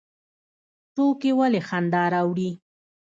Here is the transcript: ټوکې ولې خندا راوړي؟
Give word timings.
ټوکې 0.93 1.31
ولې 1.39 1.61
خندا 1.67 2.03
راوړي؟ 2.13 2.49